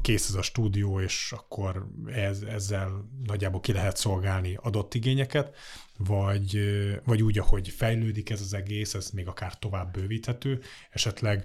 kész 0.00 0.28
ez 0.28 0.34
a 0.34 0.42
stúdió, 0.42 1.00
és 1.00 1.32
akkor 1.36 1.90
ez, 2.06 2.42
ezzel 2.42 3.10
nagyjából 3.26 3.60
ki 3.60 3.72
lehet 3.72 3.96
szolgálni 3.96 4.58
adott 4.60 4.94
igényeket, 4.94 5.56
vagy, 5.96 6.60
vagy 7.04 7.22
úgy, 7.22 7.38
ahogy 7.38 7.68
fejlődik 7.68 8.30
ez 8.30 8.40
az 8.40 8.54
egész, 8.54 8.94
ez 8.94 9.10
még 9.10 9.28
akár 9.28 9.58
tovább 9.58 9.92
bővíthető, 9.92 10.60
esetleg 10.90 11.44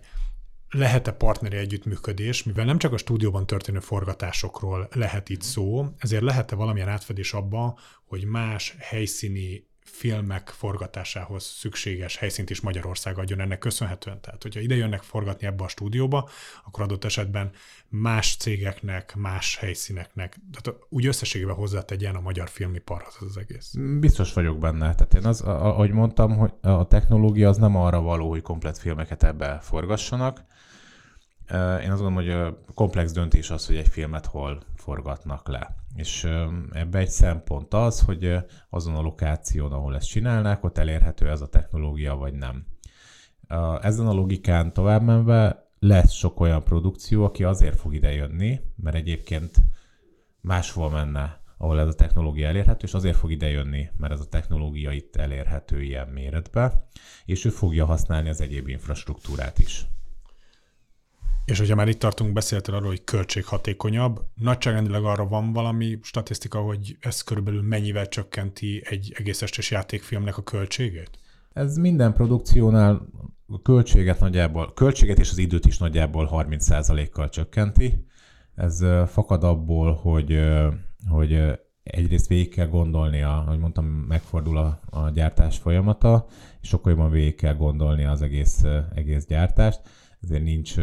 lehet-e 0.77 1.11
partneri 1.11 1.57
együttműködés, 1.57 2.43
mivel 2.43 2.65
nem 2.65 2.77
csak 2.77 2.93
a 2.93 2.97
stúdióban 2.97 3.45
történő 3.45 3.79
forgatásokról 3.79 4.87
lehet 4.91 5.29
itt 5.29 5.41
szó, 5.41 5.85
ezért 5.97 6.23
lehet-e 6.23 6.55
valamilyen 6.55 6.89
átfedés 6.89 7.33
abban, 7.33 7.77
hogy 8.05 8.25
más 8.25 8.75
helyszíni 8.79 9.67
filmek 9.85 10.49
forgatásához 10.49 11.43
szükséges 11.43 12.17
helyszínt 12.17 12.49
is 12.49 12.61
Magyarország 12.61 13.17
adjon 13.17 13.39
ennek 13.39 13.59
köszönhetően. 13.59 14.21
Tehát, 14.21 14.41
hogyha 14.41 14.59
ide 14.59 14.75
jönnek 14.75 15.01
forgatni 15.01 15.47
ebbe 15.47 15.63
a 15.63 15.67
stúdióba, 15.67 16.29
akkor 16.65 16.83
adott 16.83 17.03
esetben 17.03 17.51
más 17.89 18.35
cégeknek, 18.39 19.15
más 19.15 19.57
helyszíneknek, 19.57 20.37
tehát 20.51 20.79
úgy 20.89 21.05
összességében 21.05 21.55
hozzátegyen 21.55 22.15
a 22.15 22.21
magyar 22.21 22.49
filmiparhoz 22.49 23.17
az 23.19 23.37
egész. 23.37 23.73
Biztos 23.99 24.33
vagyok 24.33 24.59
benne. 24.59 24.95
Tehát 24.95 25.13
én 25.13 25.25
az, 25.25 25.41
ahogy 25.41 25.91
mondtam, 25.91 26.37
hogy 26.37 26.53
a 26.61 26.87
technológia 26.87 27.49
az 27.49 27.57
nem 27.57 27.75
arra 27.75 28.01
való, 28.01 28.29
hogy 28.29 28.41
komplet 28.41 28.77
filmeket 28.77 29.23
ebbe 29.23 29.59
forgassanak. 29.61 30.43
Én 31.51 31.91
azt 31.91 32.01
gondolom, 32.01 32.13
hogy 32.13 32.55
komplex 32.73 33.11
döntés 33.11 33.49
az, 33.49 33.67
hogy 33.67 33.75
egy 33.75 33.87
filmet 33.87 34.25
hol 34.25 34.61
forgatnak 34.75 35.47
le. 35.47 35.75
És 35.95 36.23
ebbe 36.71 36.99
egy 36.99 37.09
szempont 37.09 37.73
az, 37.73 38.01
hogy 38.01 38.37
azon 38.69 38.95
a 38.95 39.01
lokáción, 39.01 39.71
ahol 39.71 39.95
ezt 39.95 40.07
csinálnák, 40.07 40.63
ott 40.63 40.77
elérhető 40.77 41.29
ez 41.29 41.41
a 41.41 41.47
technológia, 41.47 42.15
vagy 42.15 42.33
nem. 42.33 42.65
Ezen 43.81 44.07
a 44.07 44.13
logikán 44.13 44.73
tovább 44.73 45.01
menve 45.01 45.69
lesz 45.79 46.11
sok 46.11 46.39
olyan 46.39 46.63
produkció, 46.63 47.23
aki 47.23 47.43
azért 47.43 47.79
fog 47.79 47.93
ide 47.93 48.11
jönni, 48.11 48.59
mert 48.75 48.95
egyébként 48.95 49.55
máshol 50.41 50.89
menne, 50.89 51.41
ahol 51.57 51.79
ez 51.79 51.87
a 51.87 51.93
technológia 51.93 52.47
elérhető, 52.47 52.85
és 52.85 52.93
azért 52.93 53.17
fog 53.17 53.31
ide 53.31 53.49
jönni, 53.49 53.89
mert 53.97 54.13
ez 54.13 54.19
a 54.19 54.27
technológia 54.27 54.91
itt 54.91 55.15
elérhető 55.15 55.81
ilyen 55.83 56.07
méretbe, 56.07 56.87
és 57.25 57.45
ő 57.45 57.49
fogja 57.49 57.85
használni 57.85 58.29
az 58.29 58.41
egyéb 58.41 58.67
infrastruktúrát 58.67 59.59
is. 59.59 59.85
És 61.45 61.59
hogyha 61.59 61.75
már 61.75 61.87
itt 61.87 61.99
tartunk, 61.99 62.33
beszéltél 62.33 62.75
arról, 62.75 62.87
hogy 62.87 63.03
költséghatékonyabb. 63.03 64.21
Nagyságrendileg 64.35 65.03
arra 65.03 65.27
van 65.27 65.53
valami 65.53 65.99
statisztika, 66.01 66.59
hogy 66.59 66.97
ez 66.99 67.21
körülbelül 67.21 67.61
mennyivel 67.61 68.07
csökkenti 68.07 68.81
egy 68.85 69.13
egész 69.17 69.41
estés 69.41 69.71
játékfilmnek 69.71 70.37
a 70.37 70.43
költségét? 70.43 71.09
Ez 71.53 71.77
minden 71.77 72.13
produkciónál 72.13 73.07
a 73.47 73.61
költséget 73.61 74.19
nagyjából, 74.19 74.73
költséget 74.73 75.19
és 75.19 75.29
az 75.29 75.37
időt 75.37 75.65
is 75.65 75.77
nagyjából 75.77 76.29
30%-kal 76.31 77.29
csökkenti. 77.29 78.05
Ez 78.55 78.79
fakad 79.07 79.43
abból, 79.43 79.93
hogy, 79.93 80.39
hogy 81.09 81.41
egyrészt 81.83 82.27
végig 82.27 82.49
kell 82.49 82.67
gondolni, 82.67 83.21
a, 83.21 83.37
ahogy 83.37 83.59
mondtam, 83.59 83.85
megfordul 83.85 84.57
a, 84.57 84.79
a 84.89 85.09
gyártás 85.09 85.57
folyamata, 85.57 86.25
és 86.61 86.67
sokkal 86.67 86.91
jobban 86.91 87.11
végig 87.11 87.35
kell 87.35 87.55
gondolni 87.55 88.05
az 88.05 88.21
egész, 88.21 88.63
egész 88.95 89.25
gyártást, 89.25 89.81
ezért 90.21 90.43
nincs 90.43 90.75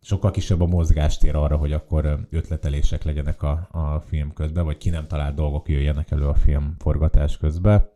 sokkal 0.00 0.30
kisebb 0.30 0.60
a 0.60 0.66
mozgástér 0.66 1.34
arra, 1.34 1.56
hogy 1.56 1.72
akkor 1.72 2.26
ötletelések 2.30 3.04
legyenek 3.04 3.42
a, 3.42 3.68
a 3.70 4.00
film 4.00 4.32
közben, 4.32 4.64
vagy 4.64 4.76
ki 4.76 4.90
nem 4.90 5.06
talált 5.06 5.34
dolgok 5.34 5.68
jöjjenek 5.68 6.10
elő 6.10 6.26
a 6.26 6.34
film 6.34 6.74
forgatás 6.78 7.36
közben. 7.36 7.90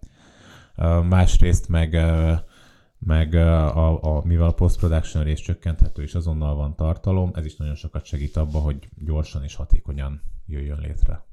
Másrészt 1.08 1.68
meg, 1.68 1.96
meg 2.98 3.34
a, 3.34 4.16
a, 4.16 4.22
mivel 4.24 4.46
a 4.46 4.52
post-production 4.52 5.24
rész 5.24 5.40
csökkenthető 5.40 6.02
és 6.02 6.14
azonnal 6.14 6.54
van 6.54 6.76
tartalom, 6.76 7.30
ez 7.34 7.44
is 7.44 7.56
nagyon 7.56 7.74
sokat 7.74 8.04
segít 8.04 8.36
abba, 8.36 8.58
hogy 8.58 8.88
gyorsan 9.04 9.42
és 9.42 9.54
hatékonyan 9.54 10.22
jöjjön 10.46 10.78
létre. 10.78 11.24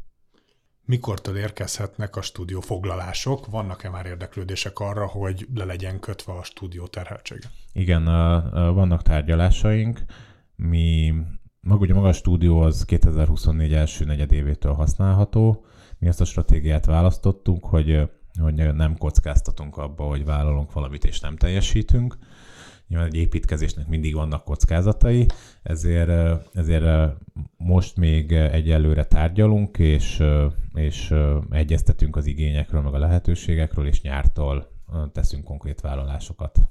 Mikortól 0.85 1.35
érkezhetnek 1.35 2.15
a 2.15 2.21
stúdió 2.21 2.59
foglalások? 2.59 3.47
Vannak-e 3.47 3.89
már 3.89 4.05
érdeklődések 4.05 4.79
arra, 4.79 5.07
hogy 5.07 5.47
le 5.53 5.65
legyen 5.65 5.99
kötve 5.99 6.33
a 6.33 6.43
stúdió 6.43 6.87
terheltsége? 6.87 7.49
Igen, 7.73 8.03
vannak 8.73 9.01
tárgyalásaink 9.01 9.99
mi, 10.59 11.13
maga 11.61 11.81
ugye 11.81 11.93
maga 11.93 12.07
a 12.07 12.13
stúdió 12.13 12.61
az 12.61 12.85
2024 12.85 13.73
első 13.73 14.05
negyedévétől 14.05 14.73
használható. 14.73 15.65
Mi 15.97 16.07
azt 16.07 16.21
a 16.21 16.25
stratégiát 16.25 16.85
választottunk, 16.85 17.65
hogy, 17.65 18.09
hogy 18.39 18.75
nem 18.75 18.97
kockáztatunk 18.97 19.77
abba, 19.77 20.03
hogy 20.03 20.25
vállalunk 20.25 20.73
valamit 20.73 21.05
és 21.05 21.19
nem 21.19 21.35
teljesítünk. 21.35 22.17
Nyilván 22.87 23.07
egy 23.07 23.15
építkezésnek 23.15 23.87
mindig 23.87 24.13
vannak 24.13 24.43
kockázatai, 24.43 25.25
ezért, 25.63 26.41
ezért 26.53 27.15
most 27.57 27.97
még 27.97 28.31
egyelőre 28.31 29.03
tárgyalunk, 29.03 29.77
és, 29.77 30.23
és 30.73 31.13
egyeztetünk 31.49 32.15
az 32.15 32.25
igényekről, 32.25 32.81
meg 32.81 32.93
a 32.93 32.99
lehetőségekről, 32.99 33.87
és 33.87 34.01
nyártól 34.01 34.71
teszünk 35.11 35.43
konkrét 35.43 35.81
vállalásokat. 35.81 36.69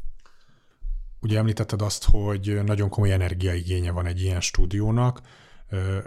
Ugye 1.21 1.39
említetted 1.39 1.83
azt, 1.83 2.05
hogy 2.05 2.65
nagyon 2.65 2.89
komoly 2.89 3.13
energiaigénye 3.13 3.91
van 3.91 4.07
egy 4.07 4.23
ilyen 4.23 4.41
stúdiónak. 4.41 5.21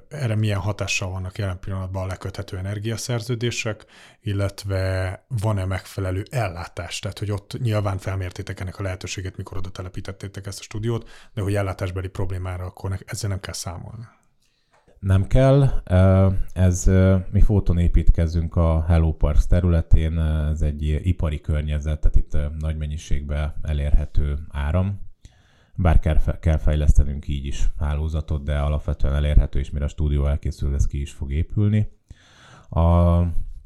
Erre 0.09 0.35
milyen 0.35 0.59
hatással 0.59 1.09
vannak 1.09 1.37
jelen 1.37 1.59
pillanatban 1.59 2.03
a 2.03 2.07
leköthető 2.07 2.57
energiaszerződések, 2.57 3.85
illetve 4.21 5.25
van-e 5.27 5.65
megfelelő 5.65 6.25
ellátás? 6.29 6.99
Tehát, 6.99 7.19
hogy 7.19 7.31
ott 7.31 7.59
nyilván 7.59 7.97
felmértétek 7.97 8.59
ennek 8.59 8.79
a 8.79 8.83
lehetőséget, 8.83 9.37
mikor 9.37 9.57
oda 9.57 9.69
telepítettétek 9.69 10.47
ezt 10.47 10.59
a 10.59 10.63
stúdiót, 10.63 11.09
de 11.33 11.41
hogy 11.41 11.55
ellátásbeli 11.55 12.07
problémára, 12.07 12.65
akkor 12.65 12.99
ezzel 13.05 13.29
nem 13.29 13.39
kell 13.39 13.53
számolni 13.53 14.07
nem 15.01 15.27
kell. 15.27 15.69
Ez 16.53 16.89
mi 17.31 17.41
Fóton 17.41 17.77
építkezünk 17.77 18.55
a 18.55 18.83
Hello 18.87 19.13
Parks 19.13 19.47
területén, 19.47 20.19
ez 20.19 20.61
egy 20.61 20.99
ipari 21.03 21.41
környezet, 21.41 21.99
tehát 21.99 22.15
itt 22.15 22.59
nagy 22.59 22.77
mennyiségben 22.77 23.53
elérhető 23.61 24.37
áram. 24.49 24.99
Bár 25.75 25.99
kell 26.39 26.57
fejlesztenünk 26.57 27.27
így 27.27 27.45
is 27.45 27.69
hálózatot, 27.79 28.43
de 28.43 28.59
alapvetően 28.59 29.13
elérhető, 29.13 29.59
és 29.59 29.71
mire 29.71 29.85
a 29.85 29.87
stúdió 29.87 30.25
elkészül, 30.25 30.73
ez 30.73 30.87
ki 30.87 31.01
is 31.01 31.11
fog 31.11 31.31
épülni. 31.31 31.87
A 32.69 33.19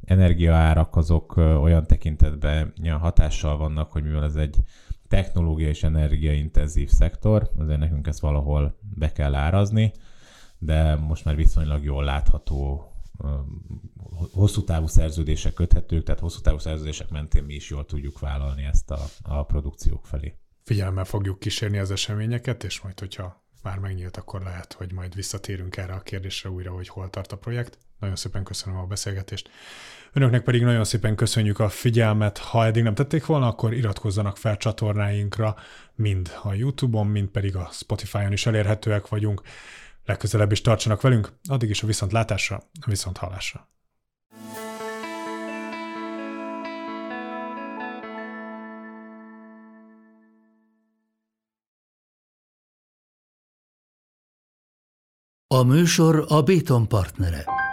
energiaárak 0.06 0.96
azok 0.96 1.38
olyan 1.38 1.88
tekintetben 1.88 2.74
hatással 3.00 3.58
vannak, 3.58 3.92
hogy 3.92 4.04
mivel 4.04 4.24
ez 4.24 4.36
egy 4.36 4.58
technológia 5.08 5.68
és 5.68 5.84
energiaintenzív 5.84 6.90
szektor, 6.90 7.50
azért 7.58 7.80
nekünk 7.80 8.08
ezt 8.08 8.20
valahol 8.20 8.78
be 8.96 9.12
kell 9.12 9.36
árazni, 9.36 9.92
de 10.58 10.96
most 10.96 11.26
már 11.26 11.36
viszonylag 11.36 11.84
jól 11.84 12.04
látható 12.04 12.90
hosszú 14.32 14.64
távú 14.64 14.88
szerződések 14.88 15.54
köthetők, 15.54 16.04
tehát 16.04 16.22
hosszú 16.22 16.42
távú 16.42 16.58
szerződések 16.58 17.10
mentén 17.10 17.44
mi 17.44 17.54
is 17.54 17.70
jól 17.70 17.86
tudjuk 17.86 18.20
vállalni 18.20 18.64
ezt 18.64 18.92
a, 18.92 19.00
a 19.22 19.44
produkciók 19.46 20.06
felé. 20.06 20.36
Figyelemmel 20.64 21.06
fogjuk 21.06 21.40
kísérni 21.40 21.78
az 21.78 21.92
eseményeket, 21.92 22.64
és 22.64 22.82
majd, 22.82 23.00
hogyha 23.00 23.44
már 23.64 23.78
megnyílt, 23.78 24.18
akkor 24.18 24.42
lehet, 24.42 24.74
hogy 24.74 24.94
majd 24.94 25.16
visszatérünk 25.16 25.78
erre 25.78 25.94
a 25.94 26.02
kérdésre 26.02 26.50
újra, 26.50 26.72
hogy 26.72 26.88
hol 26.88 27.10
tart 27.10 27.32
a 27.32 27.38
projekt. 27.38 27.78
Nagyon 28.00 28.16
szépen 28.16 28.44
köszönöm 28.44 28.80
a 28.80 28.86
beszélgetést. 28.86 29.50
Önöknek 30.14 30.44
pedig 30.44 30.64
nagyon 30.64 30.84
szépen 30.84 31.16
köszönjük 31.16 31.60
a 31.60 31.70
figyelmet. 31.70 32.38
Ha 32.38 32.66
eddig 32.66 32.84
nem 32.84 32.94
tették 32.94 33.26
volna, 33.26 33.48
akkor 33.48 33.74
iratkozzanak 33.74 34.38
fel 34.38 34.58
csatornáinkra, 34.58 35.56
mind 35.96 36.32
a 36.44 36.54
YouTube-on, 36.54 37.08
mind 37.08 37.28
pedig 37.28 37.56
a 37.56 37.70
Spotify-on 37.72 38.32
is 38.32 38.46
elérhetőek 38.46 39.08
vagyunk 39.08 39.42
legközelebb 40.06 40.52
is 40.52 40.62
tartsanak 40.62 41.02
velünk, 41.02 41.34
addig 41.50 41.70
is 41.70 41.84
a 41.84 41.88
viszontlátásra, 41.88 42.56
a 42.56 42.90
viszont. 42.90 43.68
A 55.48 55.64
műsor 55.64 56.26
a 56.28 56.42
Béton 56.42 56.88
partnere. 56.88 57.65